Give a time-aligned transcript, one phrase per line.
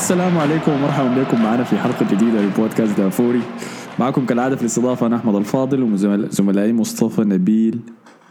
[0.00, 3.40] السلام عليكم ومرحبا بكم معنا في حلقة جديدة لبودكاست دافوري.
[3.98, 7.80] معكم كالعادة في الاستضافة أنا أحمد الفاضل وزملائي مصطفى نبيل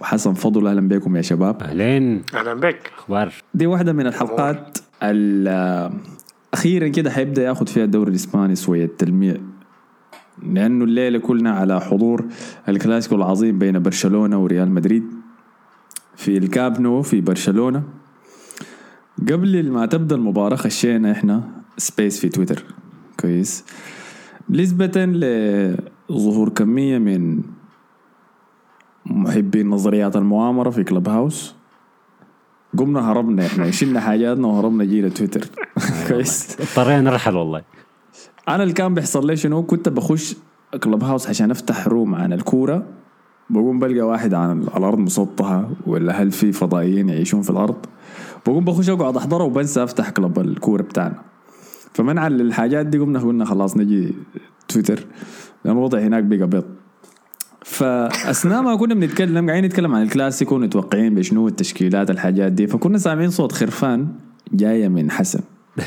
[0.02, 0.68] وحسن فضل.
[0.68, 1.62] أهلا بكم يا شباب.
[1.64, 2.24] أهلين.
[2.36, 2.92] أهلا بك.
[2.98, 5.92] أخبار؟ دي واحدة من الحلقات ال-
[6.54, 9.36] أخيرا كده حيبدأ ياخذ فيها الدوري الإسباني شوية تلميع
[10.54, 12.26] لأنه الليلة كلنا على حضور
[12.70, 15.04] الكلاسيكو العظيم بين برشلونة وريال مدريد
[16.16, 17.84] في الكاب نو في برشلونة.
[19.32, 21.44] قبل ما تبدأ المباراة خشينا إحنا
[21.80, 22.64] space في تويتر
[23.20, 23.66] كويس.
[24.50, 25.06] نسبة
[26.10, 27.42] لظهور كمية من
[29.06, 31.56] محبين نظريات المؤامرة في Clubhouse
[32.78, 35.46] قمنا هربنا إحنا شلنا حاجاتنا وهربنا جينا تويتر
[36.08, 36.58] كويس.
[36.62, 37.62] اضطرينا نرحل والله.
[38.50, 40.36] أنا اللي كان بيحصل لي شنو؟ كنت بخش
[40.84, 42.86] Clubhouse عشان أفتح room عن الكورة.
[43.50, 47.86] بقوم بلقى واحد عن الأرض مسطحه ولا هل في فضائيين يعيشون في الأرض؟
[48.48, 51.29] بقوم بخش أقعد أحضره وبنسى أفتح كلب الكورة بتاعنا.
[51.94, 54.14] فمنعا للحاجات دي قمنا قلنا خلاص نجي
[54.68, 55.06] تويتر.
[55.66, 56.66] لأن الوضع هناك بقى بيض.
[57.66, 63.30] فأثناء ما كنا بنتكلم قاعدين نتكلم عن الكلاسيكو متوقعين بشنو التشكيلات الحاجات دي فكنا سامعين
[63.30, 64.08] صوت خرفان
[64.54, 65.42] جاية من حسن.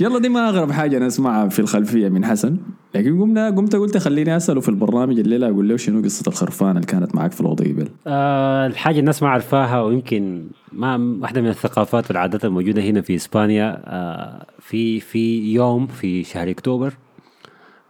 [0.00, 2.56] يلا دي ما أغرب حاجة نسمعها في الخلفية من حسن.
[2.94, 6.86] لكن قمنا قمت قلت خليني أسأله في البرنامج الليلة أقول له شنو قصة الخرفان اللي
[6.86, 12.08] كانت معك في الوضع قبل؟ آه الحاجة الناس ما عارفاها ويمكن ما واحدة من الثقافات
[12.10, 13.82] والعادات الموجودة هنا في إسبانيا.
[13.84, 16.94] آه في في يوم في شهر أكتوبر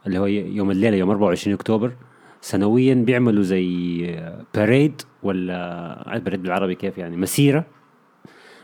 [0.07, 1.93] اللي هو يوم الليلة يوم 24 أكتوبر
[2.41, 4.07] سنويا بيعملوا زي
[4.55, 7.65] باريد ولا باريد بالعربي كيف يعني؟ مسيرة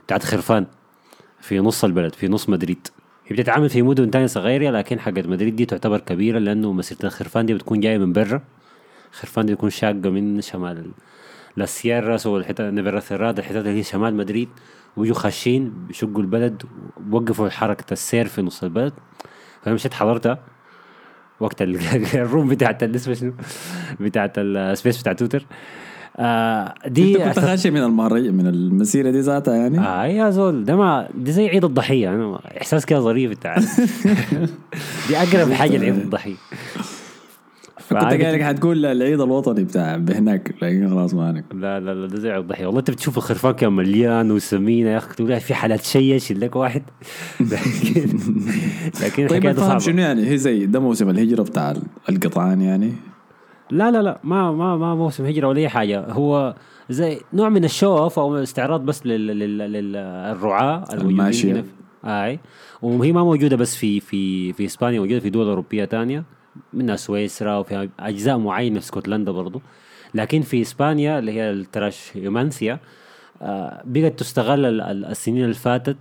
[0.07, 0.67] بتاعت خرفان
[1.41, 2.89] في نص البلد في نص مدريد.
[3.29, 7.47] هي بتتعامل في مدن تانية صغيرة لكن حقت مدريد دي تعتبر كبيرة لأنه مسيرة الخرفان
[7.47, 8.41] دي بتكون جاية من برا.
[9.13, 10.91] خرفان دي بتكون شاقة من شمال
[11.57, 14.49] لاسييراس والحتة نيفيرا سيراد الحتات اللي هي شمال مدريد.
[14.97, 16.63] ويجوا خاشين بيشقوا البلد
[17.11, 18.93] ووقفوا حركة السير في نص البلد.
[19.63, 20.39] فأنا مشيت حضرتها.
[21.41, 21.79] وقت ال-
[22.15, 23.33] الروم بتاعت ال- اسمه شنو؟
[24.01, 25.47] بتاعت السبيس بتاع تويتر.
[26.21, 30.65] آه دي انت كنت خاشي من المهرج من المسيرة دي ذاتها يعني؟ آه يا زول
[30.65, 33.81] ده ما دي زي عيد الضحية أنا ما- إحساس كده ظريف أنت عارف.
[35.09, 36.35] دي أقرب حاجة لعيد الضحية.
[37.91, 42.07] كنت قايل لك حتقول العيد الوطني بتاع بهناك لكن خلاص ما هناك لا لا لا
[42.07, 42.67] ده زي عيد الضحية.
[42.67, 46.83] والله أنت بتشوف الخرفان كان مليان وسمينة يا أخي تقول في حالات يشيل لك واحد.
[49.03, 51.75] لكن لكن طيب شنو يعني؟ هي زي ده موسم الهجرة بتاع
[52.09, 52.93] القطعان يعني؟
[53.71, 56.01] لا لا لا ما ما ما موسم هجرة ولا أي حاجة.
[56.11, 56.55] هو
[56.91, 61.65] زي نوع من ال show off أو استعراض بس لل- لل- لل- للرعاه الموجودين الماشية.
[62.05, 62.41] آي.
[62.83, 66.25] وهي ما موجودة بس في في في إسبانيا موجودة في دول أوروبية تانية
[66.73, 69.61] منها سويسرا وفي أجزاء معينة في اسكتلندا برضو.
[70.15, 72.81] لكن في إسبانيا اللي هي ال trashumancia
[73.43, 75.97] آه، بقت تستغل ال- ال- السنين اللي فاتت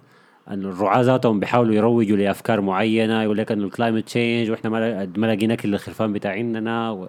[0.51, 4.77] أن الرعاة ذاتهم بيحاولوا يروجوا لأفكار معينة يقول لك إنه ال climate change وإحنا ما
[4.77, 7.07] لا- ما لاقيين اكل للخرفان بتاعيننا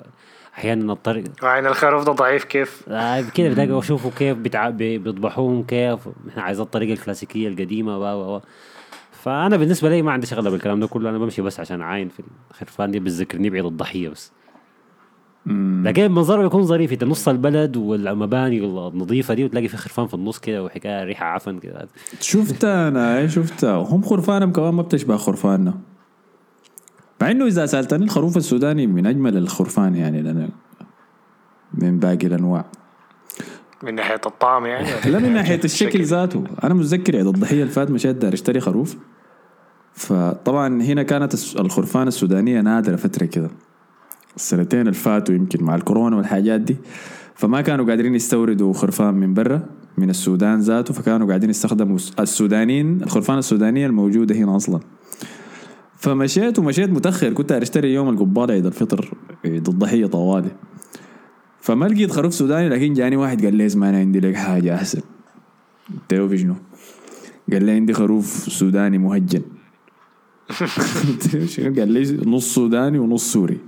[0.55, 4.69] أحيانا الطريق وعين الخروف ده ضعيف كيف؟ آه كده بتلاقوا شوفوا كيف بتع...
[4.69, 8.41] بي- بيطبحوهم كيف إحنا عايزين الطريقة الكلاسيكية القديمة و و
[9.13, 12.23] فأنا بالنسبة لي ما عندي شغله بالكلام ده كله أنا بمشي بس عشان أعاين في
[12.51, 14.33] الخرفان دي بتذكرني بعيد الضحية بس.
[15.85, 20.39] لكن المنظر بيكون ظريف انت نص البلد والمباني النظيفة دي وتلاقي في خرفان في النص
[20.39, 21.89] كده وحكاية ريحة عفن كده.
[22.21, 25.75] شفتها أنا إيه شفتها هم خرفانهم كمان ما بتشبه خرفاننا.
[27.23, 30.49] مع إنه إذا سألتني الخروف السوداني من أجمل الخرفان يعني لنا
[31.75, 32.65] من باقي الأنواع.
[33.83, 36.45] من ناحية الطعم يعني؟ لا من ناحية الشكل ذاته.
[36.65, 38.97] أنا متذكر عيد الضحية اللي فات مشيت دار أشتري خروف.
[39.93, 43.51] فطبعا هنا كانت الخرفان السودانية نادرة فترة كده.
[44.39, 46.77] السنتين اللي فاتوا يمكن مع الكورونا والحاجات دي
[47.35, 49.63] فما كانوا قادرين يستوردوا خرفان من برا
[49.99, 54.81] من السودان ذاته فكانوا قاعدين يستخدموا الس- السودانيين الخرفان السودانية الموجودة هنا أصلا.
[55.97, 59.11] فمشيت ومشيت متأخر كنت أشتري يوم القبالة عيد الفطر
[59.45, 60.51] عيد الضحيه طوالي.
[61.61, 65.01] فما لقيت خروف سوداني لكن جاني واحد قال لي اسمع أنا عندي لك حاجة أحسن.
[66.11, 66.55] قلت له شنو؟
[67.53, 69.43] قال لي عندي خروف سوداني مهجن؟
[71.79, 73.59] قال لي نص سوداني ونص سوري.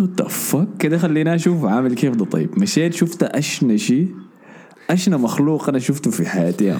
[0.00, 2.24] ذا فك كده خليني أشوف عامل كيف ده.
[2.24, 4.08] طيب مشيت شفت أشنى شيء
[4.90, 6.78] أشنى مخلوق أنا شفته في حياتي يا.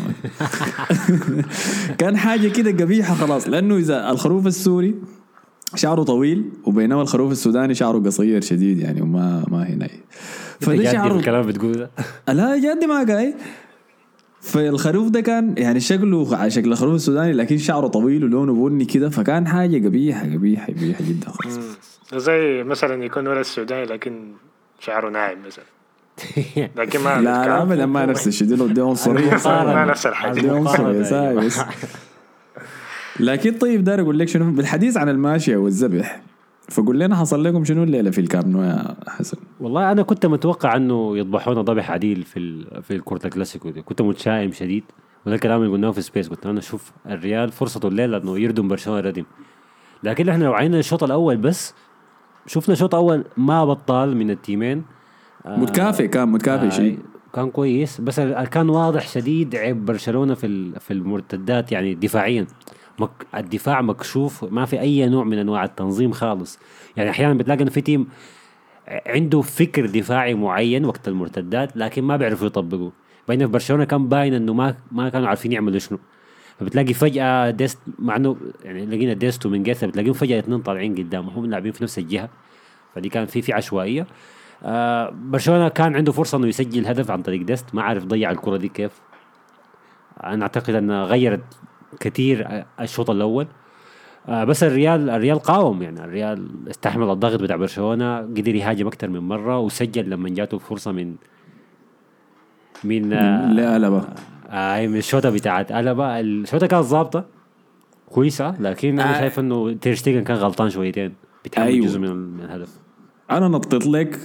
[1.98, 4.94] كان حاجة كده قبيحة خلاص لأنه إذا الخروف السوري
[5.74, 9.88] شعره طويل وبينما الخروف السوداني شعره قصير شديد يعني وما ما هنا
[10.60, 11.90] فده شعره الكلام بتقول ده.
[12.34, 13.34] لا جدي ما قاي
[14.40, 19.10] فالخروف ده كان يعني شكله على شكل الخروف السوداني لكن شعره طويل ولونه بني كده
[19.10, 21.58] فكان حاجة قبيحة قبيحة قبيحة جدا خلاص.
[22.18, 24.32] زي مثلا يكون ولد سوداني لكن
[24.80, 25.64] شعره ناعم مثلا.
[26.76, 29.30] لكن ما لا لا ابدا ما نفس الشيء دي دي عنصريه
[29.74, 30.40] ما نفس الحاجة.
[30.40, 31.60] دي عنصريه بس
[33.20, 36.22] لكن طيب داير أقول لك شنو؟ بالحديث عن الماشية والذبح
[36.70, 40.76] فقول لنا حصل لكم شنو الليلة في الكامب نو يا حسن؟ والله أنا كنت متوقع
[40.76, 43.82] أنه يذبحونا ذبح عديل في ال- في الكره الكلاسيكو دي.
[43.82, 44.84] كنت متشائم شديد.
[45.26, 49.00] وده الكلام اللي قلناه في space قلت أنا أشوف الريال فرصته الليلة إنه يردم برشلونة
[49.00, 49.24] ردم
[50.02, 51.74] لكن إحنا لو عينا الشوط الأول بس
[52.46, 54.84] شفنا شوط أول ما بطال من التيمين.
[55.46, 56.98] آه، متكافئ كان متكافئ آه، شيء.
[57.34, 62.46] كان كويس بس كان واضح شديد عيب برشلونة في في المرتدات يعني دفاعيا.
[62.98, 66.58] مك الدفاع مكشوف ما في أي نوع من أنواع التنظيم خالص.
[66.96, 68.06] يعني أحيانا بتلاقي انه في team
[69.06, 72.90] عنده فكر دفاعي معين وقت المرتدات لكن ما بيعرفوا يطبقوا
[73.28, 75.98] بينما في برشلونة كان باين إنه ما ما كانوا عارفين يعملوا شنو.
[76.60, 81.46] فبتلاقي فجأة ديست مع إنه يعني لقينا ديست ومينجيثا بتلاقيهم فجأة اثنين طالعين قدام هم
[81.46, 82.28] لاعبين في نفس الجهة.
[82.94, 84.06] فدي كان في في عشوائية.
[84.62, 88.56] آه برشلونة كان عنده فرصة إنه يسجل هدف عن طريق ديست ما عارف ضيع الكرة
[88.56, 88.92] دي كيف.
[90.24, 91.44] أنا أعتقد انها غيرت
[92.00, 93.46] كثير الشوط الأول.
[94.28, 99.20] آه بس الريال الريال قاوم يعني الريال استحمل الضغط بتاع برشلونة قدر يهاجم أكثر من
[99.20, 101.14] مرة وسجل لما جاته فرصة من
[102.84, 104.04] من آه لا
[104.48, 106.20] آه من الشوطة بتاعت ألابا.
[106.20, 107.24] الشوطة كانت ظابطة
[108.10, 109.20] كويسة لكن أنا آه.
[109.20, 111.12] شايف إنه تيرشتيجن كان غلطان شويتين
[111.44, 111.86] بيتحمل أيوه.
[111.86, 112.68] جزء من الهدف.
[113.30, 114.20] أنا نطيت لك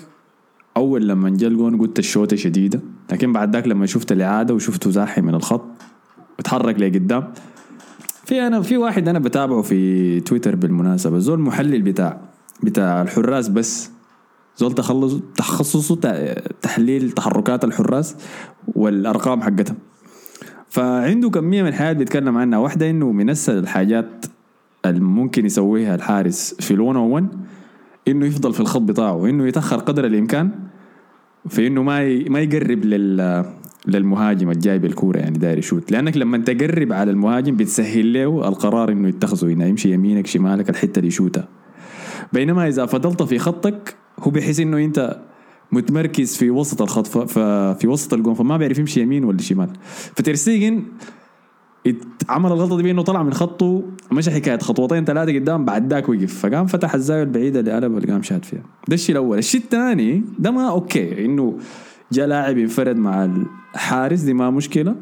[0.77, 2.79] أول لما جا الجون قلت الشوطة شديدة
[3.11, 5.65] لكن بعد ذاك لما شفت الإعادة وشفته زاحي من الخط
[6.39, 7.33] اتحرك لقدام
[8.25, 12.21] في أنا في واحد أنا بتابعه في تويتر بالمناسبة زول محلل بتاع
[12.63, 13.91] بتاع الحراس بس.
[14.57, 15.95] زول تخلص تخصصه
[16.61, 18.15] تحليل تحركات الحراس
[18.75, 19.77] والأرقام حقتهم.
[20.69, 24.25] فعنده كميه من الحاجات بيتكلم عنها واحدة إنه من اسهل الحاجات
[24.85, 27.27] اللي ممكن يسويها الحارس في ال 101
[28.07, 30.51] إنه يفضل في الخط بتاعه إنه يتأخر قدر الإمكان
[31.47, 32.23] في إنه ما.
[32.29, 33.45] ما يقرب لل
[33.87, 39.07] للمهاجم الجاي بالكوره يعني داير يشوت لأنك لما تقرب على المهاجم بتسهل له القرار إنه
[39.07, 41.47] يتخذه إنه يمشي يمينك شمالك الحتة اللي يشوتها
[42.33, 45.19] بينما إذا فضلت في خطك هو بيحس إنه أنت
[45.71, 47.07] متمركز في وسط الخط.
[47.79, 49.69] في وسط الجون فما بيعرف يمشي يمين ولا شمال.
[50.15, 50.83] فتيرشتيجن
[51.87, 56.09] ات- عمل الغلطة دي بأنه طلع من خطه مشى حكاية خطوتين ثلاثة قدام بعد ذاك
[56.09, 56.39] وقف.
[56.45, 58.63] فقام فتح الزاوية البعيدة اللي ألابا اللي قام شات فيها.
[58.87, 59.37] ده الشيء الأول.
[59.37, 61.57] الشيء الثاني ده ما okay إنه
[62.11, 63.29] جاء لاعب انفرد مع
[63.75, 64.95] الحارس دي ما مشكلة.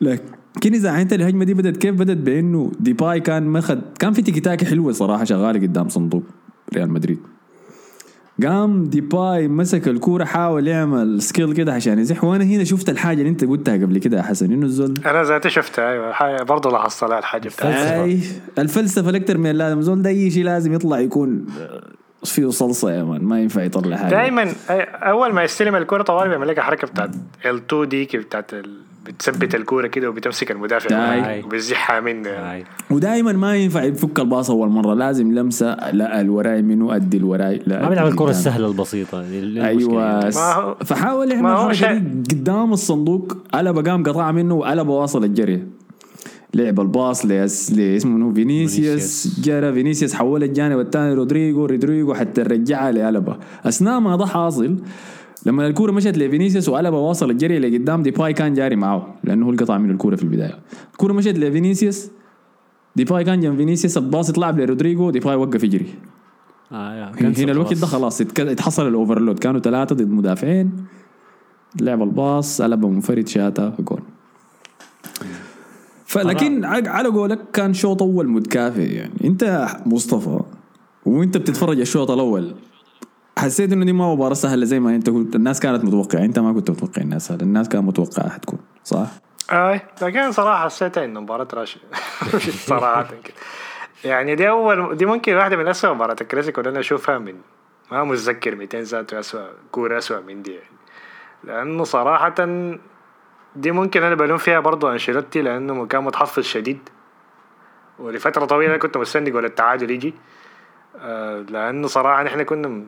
[0.00, 4.40] لكن إذا عاينت الهجمة دي بدت كيف؟ بدت بأنه ديباي كان مخد كان في tiki
[4.40, 6.22] taka حلوة صراحة شغالة قدام صندوق
[6.74, 7.18] ريال مدريد.
[8.42, 12.24] قام ديباي مسك الكورة حاول يعمل skill كده عشان يزح.
[12.24, 15.50] وأنا هنا شفت الحاجة اللي أنت قلتها قبل كده يا حسن إنه الزول أنا ذاتي
[15.50, 16.12] شفتها أيوه.
[16.12, 18.20] حاجة- برضه لاحظت لها الحاجة بتاعتها أي
[18.58, 19.82] الفلسفة الاكثر من اللازم.
[19.82, 21.46] زول ده أي شيء لازم يطلع يكون
[22.24, 24.10] فيه صلصة يا man ما ينفع يطلع حاجة.
[24.10, 24.52] دائما
[24.94, 27.10] أول ما يستلم الكورة طوالي بيعمل لك حركة بتاعت
[27.44, 28.76] ال2 دي بتاعت ال...
[29.08, 31.44] بتثبت الكورة كده وبتمسك المدافع.
[31.44, 34.94] وبتزحها منه ودائما ما ينفع يفك ال pass أول مرة.
[34.94, 35.90] لازم لمسة.
[35.90, 37.62] لا الوراي منو؟ أدي الوراي.
[37.66, 38.30] لا ما بيلعب الكره.
[38.30, 39.24] السهلة البسيطة.
[39.66, 40.30] أيوه.
[40.74, 43.36] فحاول يعمل دي قدام الصندوق.
[43.54, 45.62] ألابا قام قطع منه وألابا واصل الجري.
[46.54, 48.86] لعب ال pass لي اسمه منو؟ فينيسيوس.
[48.86, 49.40] فينيسيوس.
[49.40, 50.14] جرى فينيسيوس.
[50.14, 51.14] حول الجانب الثاني.
[51.14, 51.66] رودريجو.
[51.66, 54.76] رودريجو حتى رجعها لألابا أثناء ما ده حاصل
[55.46, 59.62] لما الكورة مشت لفينيسيوس وألابا واصل الجري لقدام ديباي كان جاري معاه لأنه هو اللي
[59.64, 60.58] قطع منه الكورة في البداية.
[60.92, 62.08] الكورة مشت لفينيسيوس
[62.96, 65.86] ديباي كان جنب فينيسيوس ال pass اتلعب لرودريجو ديباي وقف يجري.
[66.72, 67.12] آه.
[67.20, 67.74] هنا الوقت.
[67.74, 68.20] ده خلاص.
[68.20, 70.72] اتحصل ال overload كانوا ثلاثة ضد مدافعين.
[71.80, 74.00] لعب ال pass ألابا منفرد شاتا جول
[76.06, 79.12] فلكن ع- على قولك كان شوط أول متكافئ يعني.
[79.24, 80.40] أنت مصطفى
[81.06, 82.54] وأنت بتتفرج الشوط الأول
[83.38, 85.36] حسيت إنه دي ما مباراة سهلة زي ما أنت قلت.
[85.36, 86.24] الناس كانت متوقعة.
[86.24, 89.06] أنت ما كنت متوقع انها سهله الناس كانت متوقعة حتكون صح؟
[89.52, 91.80] أي لكن صراحة حسيت إنه مباراة راشد.
[92.68, 93.34] صراحة كده
[94.04, 97.34] يعني دي أول دي ممكن واحدة من اسوء مباريات الكلاسيكو اللي أنا أشوفها من
[97.92, 100.52] ما متذكر 200 ذاته اسوء كوره اسوء من دي.
[100.52, 100.66] يعني
[101.44, 102.34] لأنه صراحة
[103.56, 106.88] دي ممكن أنا بلوم فيها برضو أنشيلوتي لأنه كان متحفظ شديد.
[107.98, 110.14] ولفترة طويلة كنت مستني جول التعادل يجي.
[110.98, 112.84] آه لأنه صراحة نحن كنا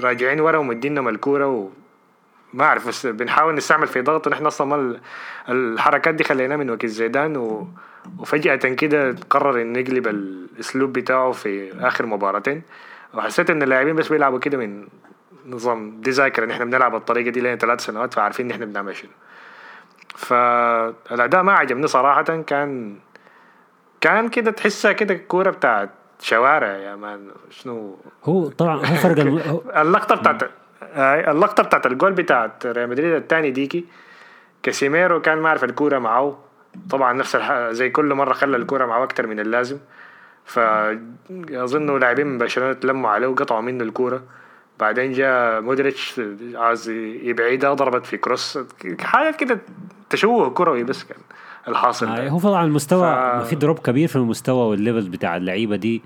[0.00, 1.68] راجعين ورا ومدينا الكوره و
[2.54, 5.00] ما أعرف بس بنحاول نستعمل في ضغط ونحن أصلا ما ال-
[5.48, 7.68] الحركات دي خليناها من وكيل زيدان و...
[8.18, 12.62] وفجأة كده قرر إنه يقلب الأسلوب بتاعه في آخر مباراتين.
[13.14, 14.88] وحسيت إن اللاعبين بس بيلعبوا كده من
[15.46, 18.96] نظام دي ذاكرة إن إحنا بنلعب الطريقة دي لين ثلاث سنوات فعارفين إن إحنا بنعمل
[18.96, 19.10] شنو.
[20.16, 22.96] فالأداء ما عجبني صراحة كان
[24.00, 29.60] كان كده تحسها كده كورة بتاعت شوارع يا man شنو؟ هو طبعا هو فرق الم...
[29.76, 30.42] اللقطة بتاعت
[31.28, 33.84] اللقطة بتاعت الجول بتاعت ريال مدريد الثاني ديكي.
[34.62, 36.38] كاسيميرو كان ما عارف الكورة معه.
[36.90, 37.70] طبعا نفس الح...
[37.70, 39.78] زي كل مرة خلى الكورة معه أكتر من اللازم.
[40.44, 44.22] فاظن لاعبين من برشلونة تلموا عليه وقطعوا منه الكورة.
[44.80, 46.20] بعدين جاء مودريتش
[46.54, 46.88] عايز
[47.22, 48.58] يبعدها ضربت في كروس.
[49.00, 49.58] حاجات كده
[50.10, 51.18] تشوه كروي بس كان.
[51.68, 52.28] الحاصل آه.
[52.28, 53.48] هو طبعا المستوى ف-.
[53.48, 56.02] في drop كبير في المستوى وال level بتاع اللعيبة دي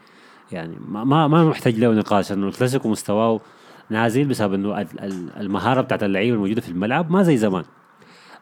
[0.53, 3.41] يعني ما ما, محتاج له نقاش إنه الكلاسيكو مستواه
[3.91, 7.65] نازل بسبب إنه ال- ال- المهارة بتاعت اللعيبة الموجودة في الملعب ما زي زمان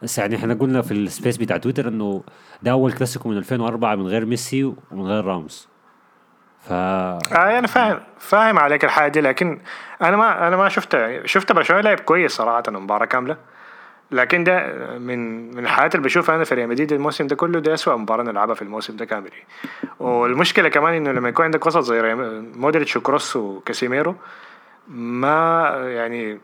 [0.03, 2.23] بس يعني إحنا قلنا في ال space بتاع تويتر إنه
[2.63, 5.69] ده أول كلاسيكو من 2004 من غير ميسي ومن غير راموس
[6.61, 7.19] ف آه
[7.59, 9.61] أنا فاهم فاهم عليك الحاجة دي لكن
[10.03, 13.37] أنا ما أنا ما شفت شفت برشلونة لعب كويس صراحة المباراة كاملة
[14.11, 17.75] لكن ده من من الحاجات اللي بشوفها أنا في ريال مدريد الموسم ده كله ده
[17.75, 19.31] اسوء مباراة نلعبها في الموسم ده كامل.
[20.00, 22.15] والمشكلة كمان إنه لما يكون عندك وسط زي
[22.55, 24.15] مودريتش وكروس وكاسيميرو
[24.88, 26.41] ما يعني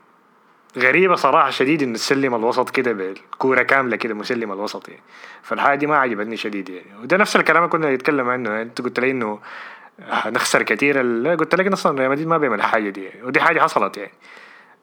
[0.77, 5.01] غريبة صراحة شديد إنه تسلم الوسط كده بالكورة كاملة كده مسلم الوسط يعني.
[5.43, 6.87] فالحاجة دي ما عجبتني شديد يعني.
[7.03, 8.49] وده نفس الكلام اللي كنا نتكلم عنه.
[8.49, 9.39] يعني أنت قلت لي إنه
[9.99, 13.23] هنخسر كتير لا قلت لك أصلا ريال مدريد ما بيعمل الحاجة دي يعني.
[13.23, 14.11] ودي حاجة حصلت يعني.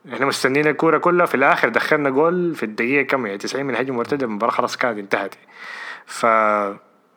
[0.08, 3.96] إحنا مستنيين الكورة كلها في الآخر دخلنا جول في الدقيقة كم يعني 90 من هجمة
[3.96, 5.34] مرتدة المباراة خلاص كانت انتهت.
[6.06, 6.26] ف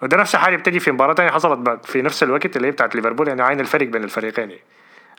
[0.01, 3.27] وده نفس الحاجة بتجي في مباراة تانية حصلت في نفس الوقت اللي هي بتاعت ليفربول
[3.27, 4.61] يعني عين الفرق بين الفريقين يعني.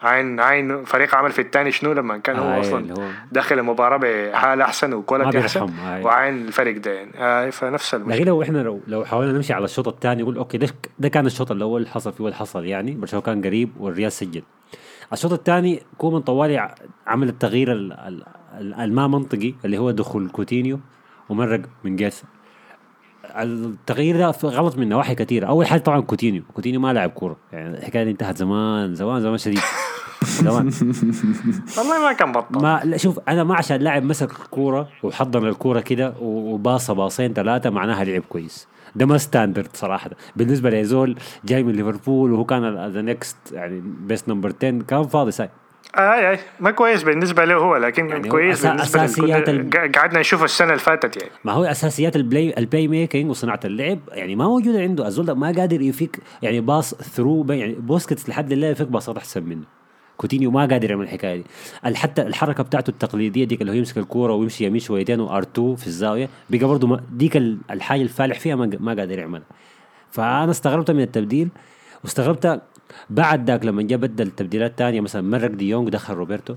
[0.03, 3.97] عين عين فريق عمل في الثاني شنو لما كان هو أصلا اللي هو- داخل المباراة
[4.03, 5.73] بحالة أحسن وكواليتي أحسن.
[6.05, 7.11] وعين الفريق ده يعني.
[7.17, 10.59] آه فنفس لكن المشكلة لو إحنا لو لو حاولنا نمشي على الشوط الثاني نقول okay
[10.59, 12.93] ده ده كان الشوط الأول حصل فيه اللي حصل يعني.
[12.93, 14.43] برشلونة كان قريب والريال سجل.
[15.13, 16.75] الشوط الثاني كومان طوالي
[17.07, 18.25] عمل التغيير ال- ال-
[18.61, 20.81] ال- الما منطقي اللي هو دخول كوتينيو
[21.29, 22.25] ومرق مينجيسا
[23.37, 25.47] التغيير ده غلط من نواحي كثيرة.
[25.47, 26.43] أول حاجة طبعا كوتينيو.
[26.55, 27.37] كوتينيو ما لاعب كورة.
[27.53, 29.61] يعني الحكاية دي انتهت زمان زمان زمان شديد.
[30.25, 30.67] زمان
[31.79, 32.63] والله ما كان بطل.
[32.63, 37.71] ما لا شوف أنا ما عشان لاعب مسك كورة وحضن الكورة كده وباصة باصين ثلاثة
[37.71, 38.69] معناها لعب كويس.
[38.97, 40.11] ده ما standard صراحة.
[40.37, 45.31] بالنسبة لزول جاي من ليفربول وهو كان the next يعني best number 10 كان فاضي
[45.31, 45.49] ساي
[45.97, 49.77] آه آه ما كويس بالنسبة له هو لكن يعني هو كويس أسا- بالنسبة أساسيات لكل
[49.79, 51.33] ال- قعدنا نشوف السنة اللي فاتت يعني.
[51.45, 55.07] ما هو أساسيات ال play ال play making وصناعة اللعب يعني ما موجودة عنده.
[55.07, 59.76] الزول ما قادر يفك يعني pass through يعني بوسكيتس لحد الليلة يفك باصات أحسن منه.
[60.17, 61.45] كوتينيو ما قادر يعمل الحكاية دي.
[61.97, 65.77] حتى الحركة بتاعته التقليدية ديك اللي هو يمسك الكورة ويمشي يمين شويتين و R 2
[65.77, 69.47] في الزاوية بقى برضه ديك ال- الحاجة الفالح فيها ما, قادر يعملها.
[70.11, 71.49] فأنا استغربت من التبديل
[72.05, 72.63] واستغربت
[73.11, 76.55] بعد ذاك لما جاء بدل تبديلات تانية مثلا مرق دي يونغ دخل روبرتو.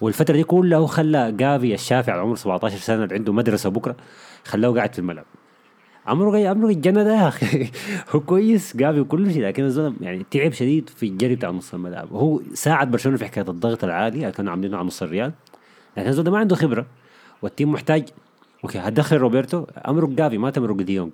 [0.00, 3.96] والفترة دي كلها خلى جافي الشافع اللي عمره 17 سنة عنده مدرسة بكرة
[4.44, 5.24] خلاه قاعد في الملعب.
[6.08, 7.70] عمره جاي عمره الجنة ده يا أخي
[8.10, 12.12] هو كويس جافي وكل شيء لكن الزلمه يعني تعب شديد في الجري بتاع نص الملعب.
[12.12, 15.32] هو ساعد برشلونة في حكاية الضغط العالي اللي كانوا عاملينه على نص الريال.
[15.96, 16.86] لكن الزول ده ما عنده خبرة
[17.42, 18.08] وال team محتاج.
[18.64, 19.66] okay هتدخل روبرتو.
[19.88, 21.10] امرق جافي ما تمرق ديونج.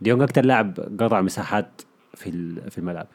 [0.00, 1.82] ديونج أكثر لاعب قطع مساحات
[2.14, 3.06] في في الملعب.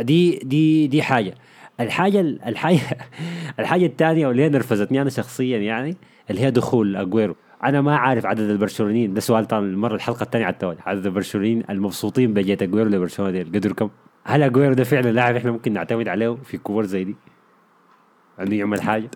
[0.00, 1.34] دي دي دي حاجة.
[1.80, 2.80] الحاجة الحاجة
[3.60, 5.96] الحاجة الثانية واللي هي نرفزتني أنا شخصيا يعني
[6.30, 7.36] اللي هي دخول أجويرو.
[7.64, 11.62] أنا ما عارف عدد البرشلونيين ده سؤال طبعا المرة الحلقة الثانية على التوالي عدد البرشلونيين
[11.70, 13.88] المبسوطين بجيت اجويرو لبرشلونة دي قدر كم؟
[14.24, 17.16] هل اجويرو ده فعلا لاعب إحنا ممكن نعتمد عليه في كور زي دي؟
[18.40, 19.10] إنه يعمل حاجة؟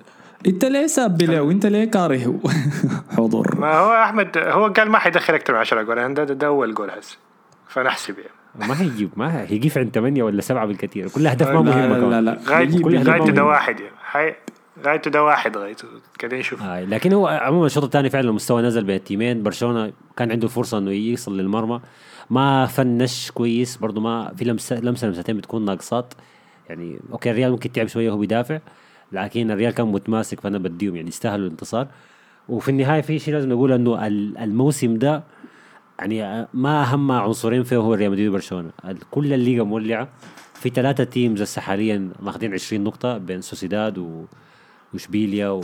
[0.47, 2.41] إنت ليه ساب له وانت ليه كاره
[3.17, 6.47] حضور ما هو أحمد هو قال ما حيدخل أكثر من 10 جول ده, ده, ده
[6.47, 7.19] أول جول هسه
[7.69, 11.61] فنحسب يعني ما هيجيب ما هيجيب عند ثمانية ولا سبعة بالكثير كل أهداف ما لا
[11.61, 12.25] مهمة لا كمان.
[12.25, 12.41] لا, لا.
[12.49, 13.43] غايته ده مهمة.
[13.43, 14.35] واحد يعني حي...
[14.85, 18.85] غايته ده واحد غايته كده نشوف آه لكن هو عموما الشوط الثاني فعلا المستوى نزل
[18.85, 21.81] بين التيمين برشلونة كان عنده الفرصة إنه يوصل للمرمى.
[22.31, 26.15] ما فنش كويس برضه ما في لمسه لمسة لمستين بتكون ناقصات.
[26.69, 28.59] يعني okay الريال ممكن تعب شوية وهو بيدافع
[29.13, 31.87] لكن الريال كان متماسك فأنا بديهم يعني يستاهلوا الانتصار.
[32.49, 35.23] وفي النهاية في شيء لازم نقول إنه ال- الموسم ده
[35.99, 38.71] يعني ما أهم عنصرين فيه هو ريال مدريد وبرشلونة.
[39.11, 40.09] كل الليغا مولعة.
[40.55, 44.25] في ثلاثة teams هسه حاليا ماخذين 20 نقطة بين سوسيداد و
[44.93, 45.61] وإشبيليا.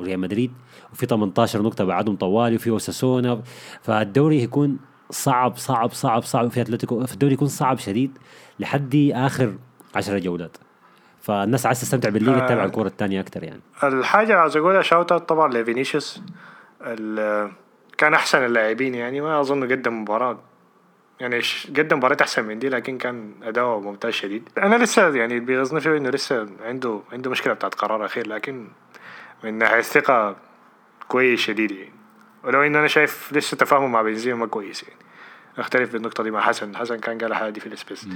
[0.00, 0.52] وريال مدريد
[0.92, 3.42] وفي 18 نقطة بعدهم طوالي وفي أوساسونا
[3.82, 4.78] فالدوري يكون
[5.10, 8.18] صعب صعب صعب صعب في أتلتيكو في الدوري يكون صعب شديد
[8.60, 9.54] لحد آخر
[9.94, 10.56] 10 جولات
[11.20, 12.46] فالناس عايز تستمتع بالليغا آه.
[12.46, 16.22] تتابع الكورة الثانية أكثر يعني الحاجة اللي عاوز أقولها shout out طبعا لفينيسيوس
[17.98, 20.38] كان أحسن اللاعبين يعني ما اظن قدم مباراة
[21.20, 21.40] يعني
[21.76, 24.48] قدم مباراة أحسن من دي لكن كان أداؤه ممتاز شديد.
[24.58, 28.68] أنا لسه يعني بيغزني فيه إنه لسه عنده عنده مشكلة بتاعت قرار أخير لكن
[29.44, 30.36] من ناحية الثقة
[31.08, 31.92] كويس شديد يعني.
[32.44, 35.00] ولو إنه أنا شايف لسه تفاهمه مع بنزيما ما كويس يعني.
[35.58, 36.76] أختلف بالنقطة دي مع حسن.
[36.76, 38.08] حسن كان قال حاجة دي في ال space.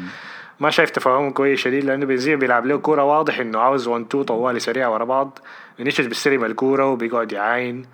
[0.60, 4.24] ما شايف تفاهم كويس شديد لأنه بنزيما بيلعب له كورة واضح إنه عاوز 1 2
[4.24, 5.38] طوالي سريع ورا بعض.
[5.76, 7.86] فينيسيوس بيستلم الكورة وبيقعد يعاين.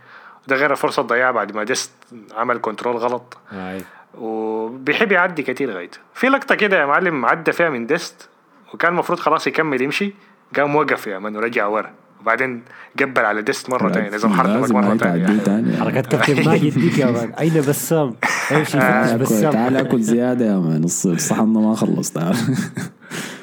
[0.48, 1.92] ده غير الفرصه الضيعه بعد ما ديست
[2.36, 3.38] عمل control غلط.
[3.52, 3.84] أي.
[4.18, 8.28] وبيحب يعدي كتير غايته في لقطة كده يا معلم عدى فيها من ديست
[8.74, 10.14] وكان المفروض خلاص يكمل يمشي
[10.56, 11.90] قام وقف يا man ورجع ورا.
[12.20, 12.62] وبعدين
[13.00, 16.98] قبل على ديست مرة ثانية لازم حركتك لازم مرة ثانية تاني حركات كابتن ماجد ديك
[16.98, 17.32] يا man.
[17.32, 18.14] أين بسام؟
[18.52, 20.82] امشي تعال فتش اكل تعال بسام؟ آكل زيادة يا man.
[20.88, 22.36] الص- الصحن ما خلص تعال.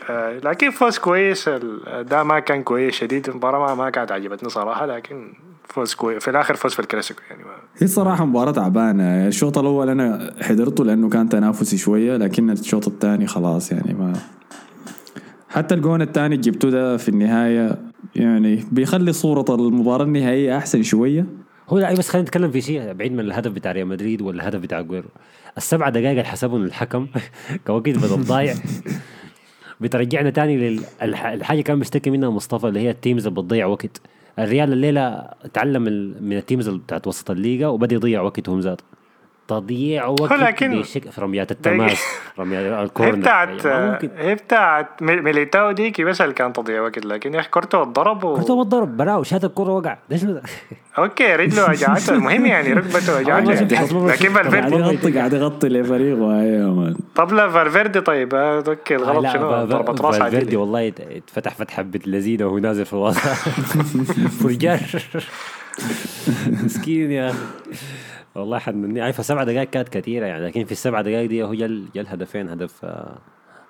[0.10, 3.30] آه، لكن فوز كويس ال- ده ما كان كويس شديد.
[3.30, 5.34] المباراه ما, ما كانت عجبتني صراحة لكن
[5.68, 7.52] فوز كويس في الآخر فوز في الكلاسيكو يعني ما.
[7.82, 9.28] هي صراحة مباراة تعبانة.
[9.28, 14.14] الشوط الأول أنا حضرته لأنه كان تنافسي شوية لكن الشوط الثاني خلاص يعني ما
[15.50, 17.78] حتى الجون الثاني اللي جبته ده في النهاية
[18.16, 21.26] يعني بيخلي صورة المباراة النهائية أحسن شوية.
[21.70, 24.60] هو لا بس خلينا نتكلم في شيء بعيد من الهدف بتاع ريال مدريد ولا الهدف
[24.60, 25.08] بتاع جويرو
[25.58, 27.08] السبعة دقائق اللي حسبهم الحكم
[27.68, 28.56] كوقت بدل ضايع
[29.82, 34.02] بترجعنا تاني للحاجة كان بيشتكي منها مصطفى اللي هي ال teams اللي بتضيع وقت.
[34.40, 35.82] الريال الليلة تعلم
[36.22, 38.97] من ال teams بتاعت وسط الليغا وبدأ يضيع وقتهم ذاته.
[39.48, 42.04] تضييع وقت لكن- بشكل في رميات التماس
[42.40, 43.16] رميات هي ال corner.
[43.16, 47.40] بتاعت ما ممكن هي بتاعت مي- ميليتاو ديكي بس اللي كان تضيع وقت لكن يا
[47.40, 48.34] أخي كورتو اتضرب و...
[48.34, 49.98] كورتوا ضرب براو شات الكرة وقع.
[50.10, 50.42] ده شنو ده؟
[50.98, 52.14] okay رجله وجعته.
[52.16, 53.52] المهم يعني ركبته ما وجعته.
[53.52, 53.52] يعني.
[53.52, 53.74] لكن شفت
[54.36, 56.18] قاعد فالفيردي يغطي قاعد يغطي لفريقه.
[56.74, 56.96] man.
[57.16, 58.36] طب لا فالفيردي طيب.
[58.36, 62.58] آه، okay الغلط لا، شنو؟ ضربة راس فالفيردي والله ات- اتفتح فتحه بنت لذيذه وهو
[62.58, 63.22] نازل في الوسط.
[66.66, 67.38] مسكين يا أخي.
[68.38, 72.02] والله حنني عارف سبع دقائق كانت كثيره يعني لكن في السبع دقائق دي هو جا
[72.02, 73.18] الهدفين هدف آه،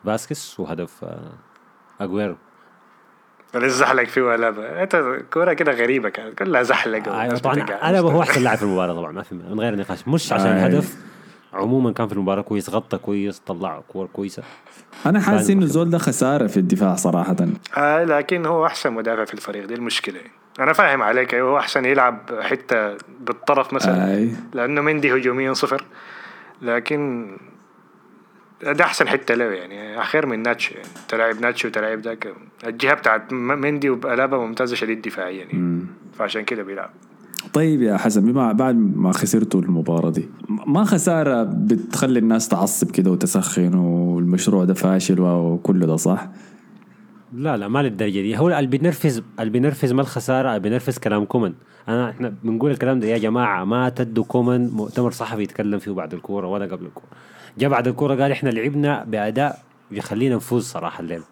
[0.06, 1.32] فاسكس وهدف آه،
[2.02, 2.36] أجويرو
[3.56, 7.56] اللي زحلق فيه ولا أنت كورة كده غريبة كانت كلها زحلق آه، طبعا.
[7.56, 10.68] أنا هو أحسن لاعب في المباراة طبعا ما في من غير نقاش مش عشان آه.
[10.68, 10.96] الهدف
[11.54, 14.44] عموما كان في المباراة كويس غطى كويس طلع كور كويسة
[15.06, 17.36] أنا حاسس باين إنه الزول ده خسارة في الدفاع صراحة
[17.78, 20.32] آه لكن هو أحسن مدافع في الفريق دي المشكلة يعني.
[20.60, 24.16] أنا فاهم عليك أيوه هو أحسن يلعب حتة بالطرف مثلا.
[24.18, 24.32] أي.
[24.54, 25.84] لأنه مندي هجوميا صفر.
[26.62, 27.28] لكن
[28.64, 32.34] ده أحسن حتة له يعني خير من ناتشو يعني تلاعب ناتشو وتلاعب ذاك.
[32.68, 35.86] الجهة بتاعت م- مندي وبقلابه ممتازة شديد دفاعيا يعني.
[36.18, 36.90] فعشان كده بيلعب.
[37.54, 40.30] طيب يا حسن بما بعد ما خسرتوا المباراة دي
[40.68, 46.28] ما خسارة بتخلي الناس تعصب كده وتسخن والمشروع ده فاشل وكل ده صح؟
[47.34, 48.38] لا لا ما للدرجة دي.
[48.38, 51.54] هو اللي بينرفز اللي بينرفز ما الخسارة اللي بينرفز كلام كومان.
[51.88, 56.14] أنا إحنا بنقول الكلام ده يا جماعة ما تدوا كومان مؤتمر صحفي يتكلم فيه بعد
[56.14, 57.08] الكورة ولا قبل الكورة.
[57.58, 59.60] جاء بعد الكورة قال إحنا لعبنا بأداء
[59.92, 61.24] يخلينا نفوز صراحة الليلة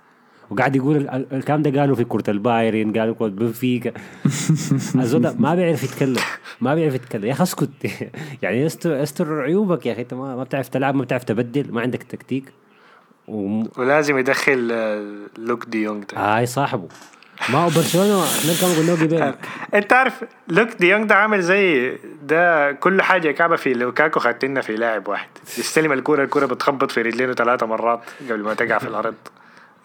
[0.50, 3.92] وقاعد يقول ال- ال- الكلام ده قالوا في كرة البايرن قالوا كرة بنفيكا
[4.96, 6.22] الزول ما بيعرف يتكلم
[6.62, 7.26] ما بيعرف يتكلم.
[7.26, 7.70] يا أخي اسكت.
[8.44, 10.02] يعني استر استر عيوبك يا أخي.
[10.02, 12.54] أنت ما بتعرف تلعب ما بتعرف تبدل ما عندك تكتيك.
[13.28, 16.18] وم- ولازم يدخل آه، لوك دي يونغ ده.
[16.38, 16.88] هاي صاحبه.
[17.50, 19.34] ما هو برشلونة إحنا كمان قلنا قبل
[19.74, 24.62] أنت عارف لوك دي يونغ ده عامل زي ده كل حاجة كعبة في لوكاكو خدتنا
[24.62, 25.28] في لاعب واحد.
[25.58, 29.16] يستلم الكورة الكورة بتخبط في رجلينه ثلاثة مرات قبل ما تقع في الأرض.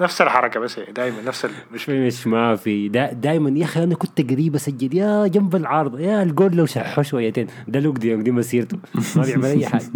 [0.01, 2.89] نفس الحركة بس دائما نفس المشكلة مش ما في.
[2.89, 4.97] دا دائما يا أخي أنا كنت قريب أسجل.
[4.97, 7.47] يا جنب العارضه يا الجول لو شحه شويتين.
[7.69, 8.79] ده لوك دي دي مسيرته.
[9.17, 9.91] ما بيعمل أي حاجة.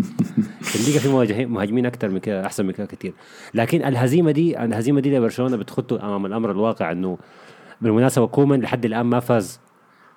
[0.75, 3.13] الليغا في مهاجمين أكثر من كده أحسن من كده كثير
[3.55, 7.19] لكن الهزيمة دي الهزيمة دي لبرشلونة بتخطه أمام الأمر الواقع إنه
[7.81, 9.61] بالمناسبة كومان لحد الآن ما فاز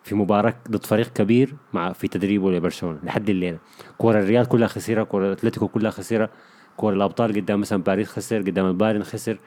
[0.04, 3.58] في مباراة ضد فريق كبير مع في تدريبه لبرشلونة لحد الليلة.
[3.98, 6.30] كورة الريال كلها خسيرة كورة الأتلتيكو كلها خسيرة
[6.78, 9.38] كورة الأبطال قدام مثلا باريس خسر قدام البايرن خسر.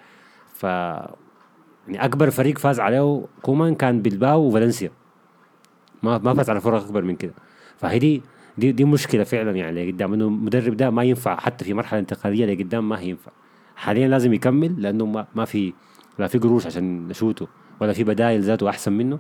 [0.61, 4.91] ف يعني أكبر فريق فاز عليه كومان كان بلباو وفالنسيا.
[6.03, 7.33] ما ما فاز على فرق أكبر من كده.
[7.77, 8.23] فهي دي
[8.59, 12.47] دي, دي مشكلة فعلا يعني قدام إنه المدرب ده ما ينفع حتى في مرحلة انتقالية
[12.47, 13.33] لقدام ما هينفع.
[13.77, 15.73] حاليا لازم يكمل لأنه ما, ما في
[16.19, 17.49] لا في قروش عشان نشوته
[17.81, 19.19] ولا في بدائل ذاته أحسن منه.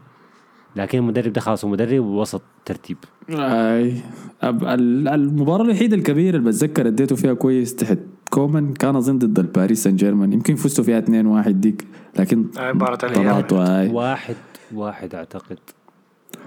[0.77, 2.97] لكن المدرب ده خلاص هو مدرب وسط ترتيب.
[3.31, 3.93] أي.
[3.95, 7.99] أب- ال- المباراة الوحيدة الكبيرة اللي بتذكر اديته فيها كويس تحت
[8.31, 10.33] كومان كان أظن ضد الباريس سان جيرمان.
[10.33, 11.87] يمكن فزتوا فيها 2-1 ديك
[12.19, 12.73] لكن هاي
[13.93, 14.35] واحد
[14.75, 15.59] واحد أعتقد.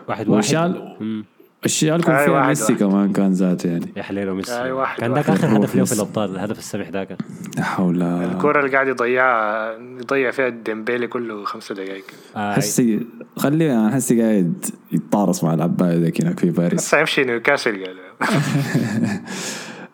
[0.08, 0.30] واحد واحد.
[0.30, 1.24] وشال
[1.64, 1.66] مم.
[1.66, 2.76] الشيالكم أي فيها ميسي.
[2.76, 5.30] كمان كان ذاته يعني يا حليله ميسي أي واحد كان ذاك.
[5.30, 5.94] اخر هدف له في.
[5.94, 7.18] الأبطال الهدف السمح ذاك
[7.58, 12.04] لا حول الكوره اللي قاعد يضيعها يضيع فيها ديمبيلي كله خمسة دقائق
[12.36, 13.00] آه، حسي
[13.38, 17.96] خليه أنا حسي قاعد يتطارص مع العباية ذاك هناك في باريس هسه يمشي نيوكاسل قال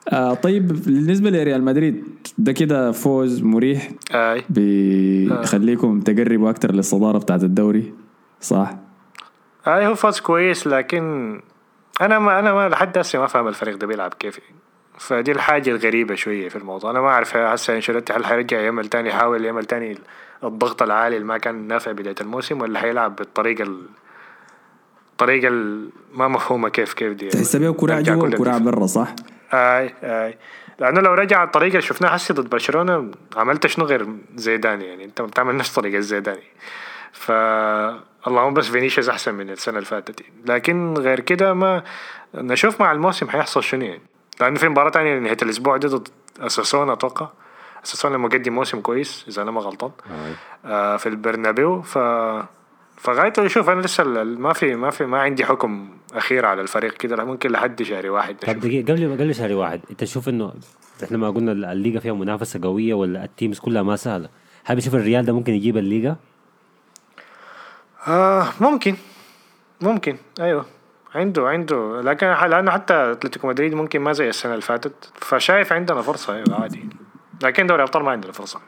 [0.10, 2.03] آه طيب بالنسبة لريال مدريد
[2.38, 7.93] ده كده فوز مريح أي بيخليكم تقربوا أكتر للصدارة بتاعت الدوري
[8.41, 8.75] صح؟
[9.67, 11.41] أي هو فاز كويس لكن
[12.01, 14.39] أنا ما أنا ما لحد هسه ما فاهم الفريق ده بيلعب كيف.
[14.97, 16.91] فدي الحاجة الغريبة شوية في الموضوع.
[16.91, 19.97] أنا ما أعرف هسه أنشيلوتي هل حيرجع يعمل تاني يحاول يعمل تاني
[20.43, 23.85] الضغط العالي اللي ما كان نافع بداية الموسم ولا حيلعب بالطريقة ال-
[25.12, 28.57] الطريقة ال- ما مفهومة كيف كيف دي؟ تحس بيه كراع رجع جوا الدفاع.
[28.57, 29.15] برا صح؟
[29.53, 30.38] اي آي.
[30.79, 35.21] لأنه لو رجع الطريقة اللي شفناها هسه ضد برشلونة عملت شنو غير زيدان يعني؟ أنت
[35.21, 36.38] بتعمل نفس طريقه زيدان.
[37.11, 37.31] ف
[38.27, 41.83] اللهم بس فينيسيوس أحسن من السنة اللي فاتت لكن غير كده ما
[42.35, 44.01] نشوف مع الموسم حيحصل شنو يعني.
[44.41, 46.07] لأنه في مباراة ثانية نهايه الأسبوع دي ضد
[46.39, 47.29] اساسون أتوقع.
[47.85, 49.91] اساسون مقدم موسم كويس إذا أنا ما غلطان.
[50.65, 51.81] آه في البرنابيو.
[51.81, 51.97] ف
[52.97, 57.23] فغاية شوف أنا لسه ما في ما في ما عندي حكم أخير على الفريق كده.
[57.23, 60.53] ممكن لحد شهر واحد طب دقيقة قبل قبل شهر واحد أنت تشوف إنه
[61.03, 64.29] إحنا ما قلنا الليغا فيها منافسة قوية ولا التيمز كلها ما سهلة؟
[64.65, 66.15] هل بتشوف الريال ده ممكن يجيب الليغا؟
[68.07, 68.95] آه ممكن.
[69.81, 70.17] ممكن.
[70.39, 70.65] أيوه.
[71.15, 72.01] عنده عنده.
[72.01, 75.12] لكن لأنه حتى أتلتيكو مدريد ممكن ما زي السنة اللي فاتت.
[75.15, 76.89] فشايف عندنا فرصة أيوه عادي.
[77.43, 78.62] لكن دوري أبطال ما عندنا فرصة.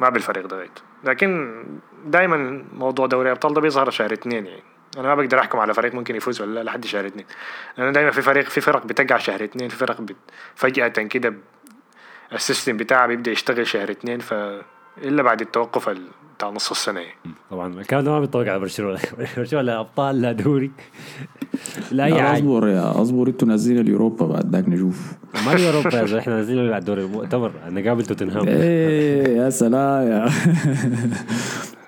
[0.00, 0.66] ما بالفريق ده
[1.04, 1.64] لكن
[2.04, 4.62] دائما موضوع دوري أبطال ده بيظهر شهر اثنين يعني.
[4.96, 7.26] أنا ما بقدر أحكم على فريق ممكن يفوز ولا لا لحد شهر اثنين
[7.76, 9.96] لأنه دائما في فريق في فرق بتقع شهر اثنين في فرق
[10.54, 11.34] فجأة كده
[12.32, 14.34] السيستم بتاعها بيبدأ يشتغل شهر اثنين ف
[15.04, 16.02] إلا بعد التوقف ال-
[16.36, 17.00] بتاع نص السنة.
[17.00, 17.14] يعني.
[17.50, 17.74] طبعا.
[17.80, 18.98] الكلام ده ما بيطبق على برشلونة.
[19.36, 20.70] برشلونة لا أبطال لا دوري.
[21.92, 22.38] لا أي حاجة.
[22.38, 25.12] أصبر يا أصبر أنتوا نازلين اليوروبا بعد ذاك نشوف.
[25.46, 28.48] ما هي أوروبا يا إحنا نازلين على الدوري المؤتمر نقابل توتنهام.
[28.48, 30.30] إيه يا سلام يا.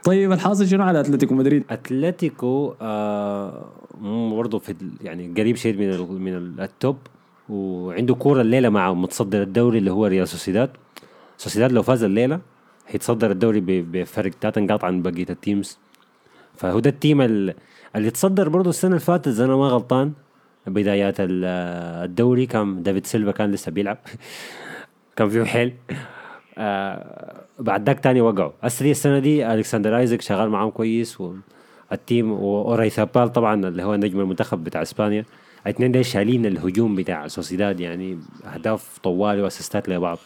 [0.05, 3.65] طيب الحاصل شنو على أتلتيكو مدريد؟ أتلتيكو آه
[4.33, 6.97] برضه في يعني قريب شيء من ال من ال- ال top.
[7.49, 10.71] وعنده كورة الليلة مع متصدر الدوري اللي هو ريال سوسيداد.
[11.39, 12.41] سوسيداد لو فاز الليلة
[12.91, 15.79] هيتصدر الدوري بفرق ثلاث نقاط عن بقية ال teams
[16.57, 17.55] فهو ده ال team ال-
[17.97, 20.13] اللي تصدر برضه السنة اللي فاتت إذا أنا ما غلطان
[20.67, 21.45] بدايات ال-
[22.05, 23.99] الدوري كان دافيد سيلفا كان لسه بيلعب.
[25.17, 25.73] كان فيه حيل.
[26.59, 28.51] آه بعد ذاك تاني وقعوا.
[28.63, 31.19] اسري السنة دي ألكسندر آيزك شغال معاهم كويس
[31.91, 35.25] وال team وأويارزابال طبعا اللي هو نجم المنتخب بتاع إسبانيا.
[35.67, 38.19] الاثنين دول شايلين الهجوم بتاع سوسيداد يعني
[38.55, 40.19] أهداف طوالي وأسيستات لبعض.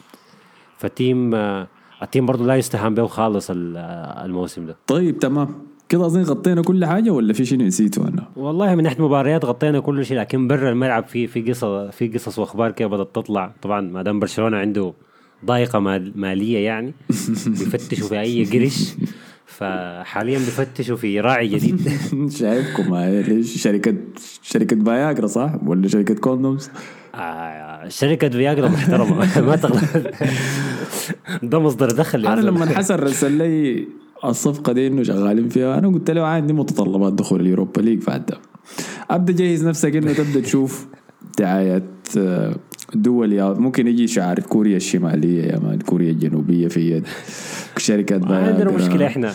[0.79, 1.67] فال team آه
[2.05, 4.77] ال team برضه لا يستهان به خالص ال- آه، الموسم ده.
[4.87, 5.49] طيب تمام.
[5.89, 9.81] كده أظن غطينا كل حاجة ولا في شيء نسيته أنا؟ والله من ناحية مباريات غطينا
[9.81, 11.65] كل شيء لكن برا الملعب في في قصص
[11.97, 13.53] في قصص وأخبار كده بدأت تطلع.
[13.63, 14.93] طبعا ما دام برشلونة عنده
[15.45, 16.95] ضائقة مال- مالية يعني
[17.47, 18.95] بيفتشوا في أي قرش.
[19.47, 21.89] فحاليا بيفتشوا في راعي جديد.
[22.41, 22.97] شايفكم.
[22.97, 23.95] ليش شركه
[24.43, 26.71] شركة فياجرا صح؟ ولا شركة condoms؟
[27.15, 29.15] آه شركة فياجرا محترمة.
[29.49, 29.85] ما تغلط.
[31.43, 32.41] ده مصدر دخل أنا.
[32.41, 33.87] لما حسن رسل لي
[34.25, 38.39] الصفقة دي إنه شغالين فيها أنا قلت له عندي متطلبات دخول اليوروبا ليج ده
[39.11, 40.87] أبدأ جهز نفسك إنه تبدأ تشوف
[41.39, 41.83] دعايات
[42.19, 42.57] آه،
[42.95, 47.03] دول يا ممكن يجي شعار كوريا الشمالية يا مان كوريا الجنوبية في
[48.29, 49.33] ما عندنا مشكلة إحنا.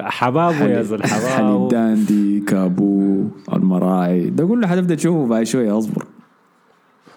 [0.00, 6.06] حبابه يا زلمة حليب حبابه داندي كابو المراعي ده كله حتبدأ تشوفه بعد شوية أصبر.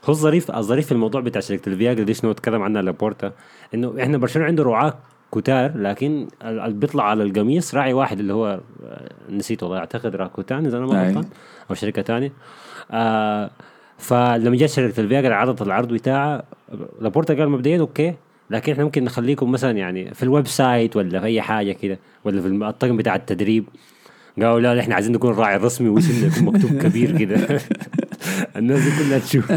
[0.06, 3.32] هو الظريف الظريف في الموضوع بتاع شركة الفياجرا دي شنو اتكلم عنها لابورتا
[3.74, 4.94] إنه إحنا برشلونة عنده رعاة
[5.36, 10.16] كتار لكن ال- اللي بيطلع على القميص راعي واحد اللي هو آه، نسيت والله أعتقد
[10.16, 11.08] راكوتن إذا أنا ما.
[11.08, 11.26] غلطان
[11.70, 12.32] أو شركة ثانية
[12.92, 13.50] آه
[13.98, 16.44] فلما جت شركة الفياجرا عرضت العرض بتاعها
[17.02, 18.14] لابورتا قال مبدئيا أوكي
[18.50, 22.42] لكن إحنا ممكن نخليكم مثلا يعني في ال website ولا في أي حاجة كده ولا
[22.42, 23.66] في الطقم بتاع التدريب.
[24.38, 27.38] قالوا لا إحنا عايزين نكون الراعي الرسمي واسمنا يكون مكتوب كبير كده.
[28.58, 29.52] الناس دي كلها تشوف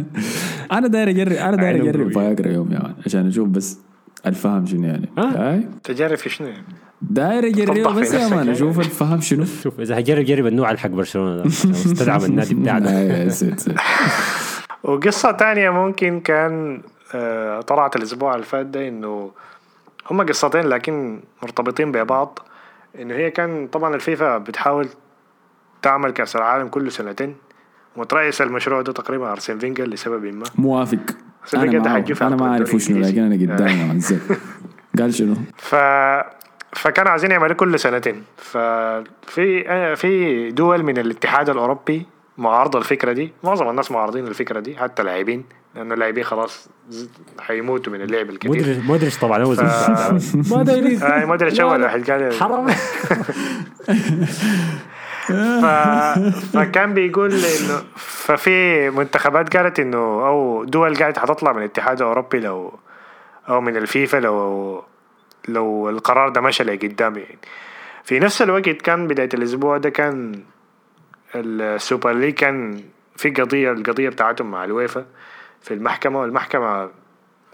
[0.76, 2.12] أنا داير اجرب أنا داير أجرب.
[2.12, 3.78] فياجرا يوم يا مان عشان أشوف بس
[4.26, 5.08] الفهم شنو يعني.
[5.18, 6.64] هاي تجارب في شنو يعني؟
[7.02, 8.52] داير اجربه بس يا مان يعني.
[8.56, 13.28] أشوف الفهم شنو شوف إذا هجرب جرب النوع الحق برشلونة استدعم النادي بتاعنا.
[14.82, 16.82] وقصة تانية ممكن كان
[17.14, 19.30] آه، طلعت الأسبوع اللي فات ده إنه
[20.10, 22.38] هما قصتين لكن مرتبطين ببعض
[23.00, 24.88] إنه هي كان طبعا الفيفا بتحاول
[25.82, 27.36] تعمل كأس العالم كل سنتين
[27.96, 30.44] وترأس المشروع ده تقريبا أرسين فينجر لسبب ما.
[30.58, 30.98] موافق.
[31.54, 33.54] أنا في أنا ما أعرف شنو لكن أنا.
[33.54, 34.00] قدامي.
[34.98, 35.74] قال شنو؟ ف
[36.72, 38.22] فكانوا عايزين يعملوا كل سنتين.
[38.36, 42.06] ففي آه، في دول من الاتحاد الأوروبي
[42.38, 43.32] معارضة الفكرة دي.
[43.44, 46.68] معظم الناس معارضين الفكرة دي حتى اللاعبين لأن اللاعبين خلاص
[47.40, 49.60] حيموتوا من اللعب الكثير مودريتش مودريتش طبعا هو ف-
[50.56, 51.02] ما دايرين.
[51.02, 52.66] آه ما ادري شو واحد قال حرام.
[55.32, 55.66] ف...
[56.56, 62.78] فكان بيقول انه ففي منتخبات قالت إنه أو دول قالت حتطلع من الاتحاد الأوروبي لو
[63.48, 64.84] أو من الفيفا لو
[65.48, 67.38] لو القرار ده مشى لقدام يعني.
[68.04, 70.42] في نفس الوقت كان بداية الأسبوع ده كان
[71.34, 72.82] ال Super League كان
[73.16, 75.06] في قضية القضية بتاعتهم مع اليويفا
[75.62, 76.90] في المحكمة والمحكمة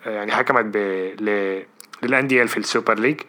[0.06, 0.76] يعني حكمت ب...
[1.20, 1.62] ل...
[2.04, 3.20] اللي في ال Super League.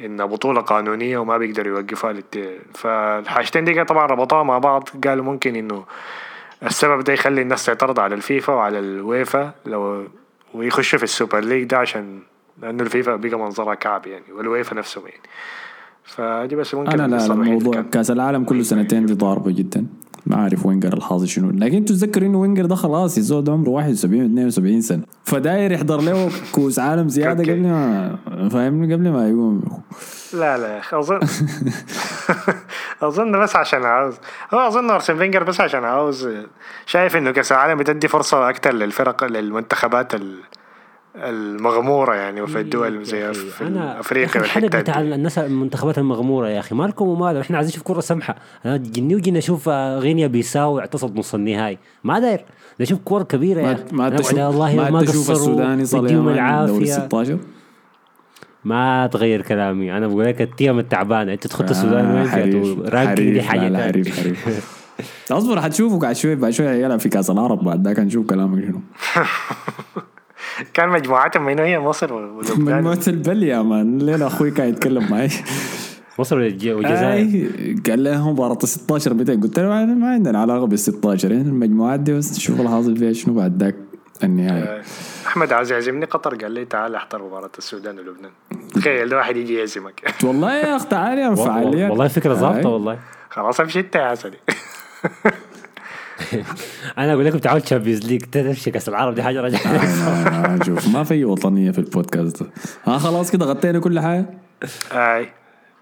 [0.00, 4.88] انها بطولة قانونية وما بيقدروا يوقفوها للت- فالحاجتين دي طبعا ربطوها مع بعض.
[5.06, 5.84] قالوا ممكن إنه
[6.62, 10.04] السبب ده يخلي الناس تعترض على الفيفا وعلى اليويفا لو
[10.54, 12.18] ويخشوا في ال Super League ده عشان
[12.62, 15.20] لأنه الفيفا بقى منظرها كعب يعني واليويفا نفسهم يعني.
[16.04, 19.86] فدي بس ممكن أنا لا الموضوع كأس العالم كل سنتين دي ضاربة جدا.
[20.26, 21.50] ما عارف فينجر الحاصل شنو.
[21.50, 25.02] لكن تتذكر انه فينجر ده خلاص الزول ده عمره 71 72 سنة.
[25.24, 27.42] فداير يحضر له كاس عالم زيادة.
[27.44, 28.16] قبل ما
[28.50, 29.62] فاهمني؟ قبل ما يقوم.
[30.34, 31.20] لا لا يا أخي اظن
[33.02, 34.14] أظن بس عشان عاوز
[34.54, 36.28] هو أظن أرسن فينجر بس عشان عاوز
[36.86, 40.40] شايف إنه كأس العالم بتدي فرصة أكثر للفرق للمنتخبات ال-
[41.16, 46.74] المغمورة يعني وفي الدول زي في أنا أفريقيا والحتات بتاع الناس المنتخبات المغمورة يا أخي
[46.74, 48.36] مالكم وماله إحنا عايزين نشوف كرة سمحة.
[48.66, 51.78] أنا جني وجينا نشوف آه، غينيا بيساو اعتصد نص النهائي.
[52.04, 52.44] ما داير.
[52.80, 53.82] نشوف كرة كبيرة يا ما أخي.
[53.92, 56.92] ما تشوف وعلى الله ما تشوف قصروا، السوداني دوري العافية.
[56.92, 57.38] 16
[58.64, 59.96] ما تغير كلامي.
[59.96, 62.50] أنا بقول لك ال team التعبانة أنت تخط السودان وين
[63.14, 63.42] دي تانية.
[63.42, 64.86] حريف حريف.
[65.30, 68.80] أصبر حتشوفوا بعد شوي بعد شوي هيلعب في كأس العرب بعد ذاك نشوف كلامك شنو.
[70.74, 74.00] كان مجموعتهم من هي مصر ولبنان مجموعة البل يا مان.
[74.00, 75.28] الليلة أخوي كان يتكلم معي.
[76.18, 77.50] مصر والج- والجزائر.
[77.90, 81.44] قال لي هم مباراة ال 16 متى؟ قلت له ما عندنا علاقة بال 16 يعني
[81.48, 83.74] المجموعات دي بس نشوف الحاصل فيها شنو بعد ذاك
[84.24, 84.82] النهاية
[85.26, 86.34] أحمد عاوز يعزمني قطر.
[86.34, 88.30] قال لي تعال أحضر مباراة السودان ولبنان.
[88.74, 90.02] تخيل واحد يجي يعزمك.
[90.24, 92.98] والله يا اخ تعال يا فعالية والله فكرة ظابطة والله.
[93.30, 94.36] خلاص أمشي أنت يا عسلي.
[96.98, 99.66] أنا أقول لكم تعالوا Champions League تمشي كأس العرب دي حاجة رجعت.
[99.66, 102.42] آه، شوف ما في وطنية في البودكاست.
[102.42, 102.50] ده
[102.84, 104.26] ها خلاص كده غطينا كل حاجة؟
[104.92, 105.28] آي.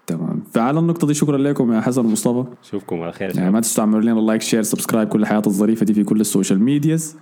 [0.07, 0.43] تمام.
[0.53, 2.43] فعلى النقطة دي شكرا لكم يا حسن ومصطفى.
[2.63, 3.35] أشوفكم على خير.
[3.37, 6.27] يعني ما تنسوا تعملوا لنا like share subscribe كل الحياة الظريفة دي في كل ال
[6.27, 7.15] social medias.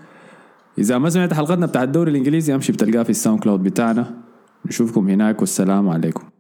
[0.78, 4.14] إذا ما سمعت حلقتنا بتاع الدوري الإنجليزي أمشي بتلقاها في ال SoundCloud بتاعنا.
[4.66, 6.33] نشوفكم هناك والسلام عليكم.